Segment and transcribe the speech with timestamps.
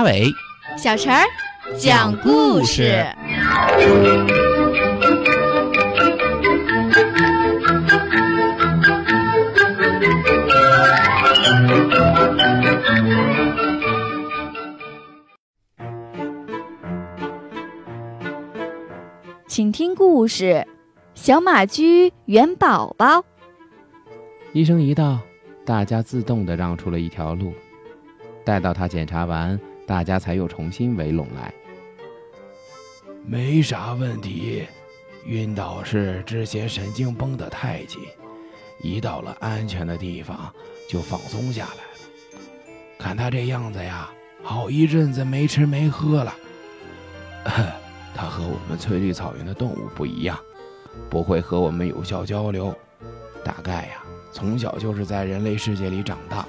[0.00, 0.32] 阿伟、
[0.78, 1.22] 小陈儿
[1.76, 3.04] 讲故事。
[19.46, 20.66] 请听故事：
[21.12, 23.22] 小马驹元宝宝。
[24.54, 25.18] 医生一到，
[25.66, 27.52] 大家自动的让出了一条路。
[28.42, 29.60] 待到他检查完，
[29.90, 31.52] 大家才又重新围拢来。
[33.26, 34.64] 没啥问题，
[35.26, 38.00] 晕倒是之前神经绷得太紧，
[38.80, 40.54] 一到了安全的地方
[40.88, 42.38] 就放松下来了。
[43.00, 44.08] 看他这样子呀，
[44.44, 46.36] 好一阵子没吃没喝了。
[48.14, 50.38] 他和我们翠绿草原的动物不一样，
[51.10, 52.72] 不会和我们有效交流。
[53.44, 56.46] 大概呀，从小就是在人类世界里长大，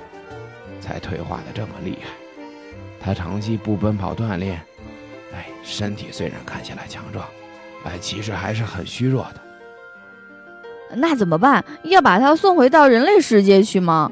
[0.80, 2.09] 才退化的这么厉害。
[3.03, 4.61] 他长期不奔跑锻炼，
[5.33, 7.25] 哎，身体虽然看起来强壮，
[7.83, 9.41] 哎，其实还是很虚弱的。
[10.95, 11.63] 那怎么办？
[11.83, 14.11] 要把他送回到人类世界去吗？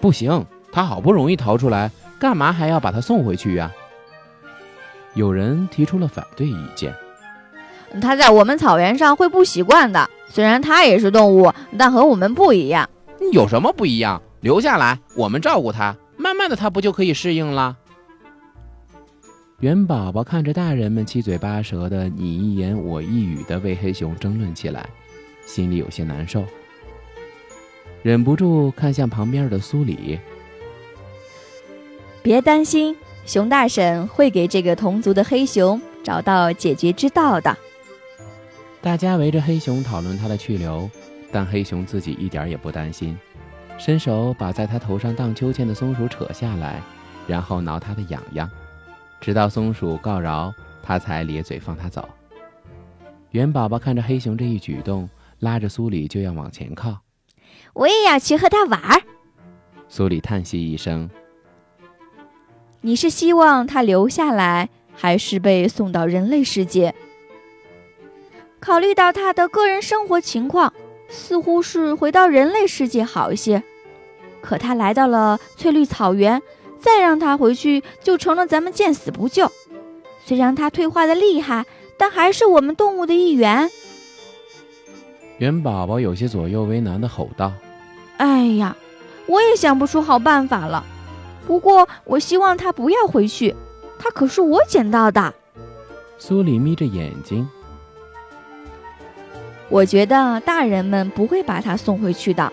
[0.00, 3.70] 不行，他好不容易逃出来，干嘛还要把他送回去呀？
[5.14, 6.94] 有人提出了反对意见。
[8.00, 10.10] 他在我们草原上会不习惯的。
[10.28, 12.88] 虽然他也是动物，但和我们不一样。
[13.30, 14.20] 有什么不一样？
[14.40, 17.76] 留下来，我们照顾他，慢慢的他不就可以适应了？
[19.60, 24.88] 元宝宝看着大人们七嘴八舌的，你一言我一语的为黑熊争论起来，
[25.44, 26.42] 心里有些难受，
[28.02, 30.18] 忍不住看向旁边的苏里。
[32.22, 32.96] 别担心。
[33.26, 37.54] 熊大婶会给这个同族的黑熊找到解决之道的。
[38.82, 40.90] 大家围着黑熊讨论他的去留，
[41.30, 43.16] 但黑熊自己一点也不担心，
[43.76, 46.80] 伸手把在他头上荡秋千的松鼠扯下来，
[47.26, 48.48] 然后挠他的痒痒，
[49.20, 52.08] 直到松鼠告饶，他才咧嘴放他走。
[53.30, 55.08] 元宝宝看着黑熊这一举动，
[55.40, 56.98] 拉着苏里就要往前靠。
[57.72, 59.02] 我也要去和他玩儿。
[59.88, 61.10] 苏里叹息一声。
[62.80, 66.94] 你是希望他留下来，还是被送到人类世界？
[68.60, 70.72] 考虑到他的个人生活情况，
[71.14, 73.62] 似乎是回到人类世界好一些。
[74.42, 76.42] 可他来到了翠绿草原，
[76.78, 79.50] 再让他回去，就成了咱们见死不救。
[80.26, 81.64] 虽然他退化的厉害，
[81.96, 83.70] 但还是我们动物的一员。
[85.38, 87.52] 元宝宝有些左右为难的吼道
[88.18, 88.76] ：“哎呀，
[89.26, 90.84] 我也想不出好办法了。”
[91.46, 93.54] 不过，我希望他不要回去，
[93.98, 95.34] 他可是我捡到的。
[96.18, 97.46] 苏里眯着眼睛，
[99.68, 102.52] 我觉得大人们不会把他送回去的。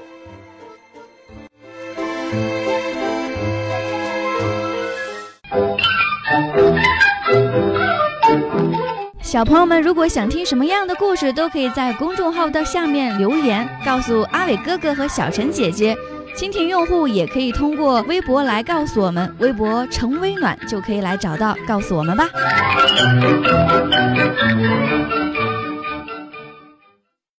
[9.21, 15.95] 小朋友们，如果想听什么样的故事，都可以在公众号的下面留言，告诉阿伟哥哥和小陈姐姐。
[16.35, 22.29] 蜻蜓用户也可以通过微博来告诉我们，微博“橙微暖”就可以来找到，告诉我们吧。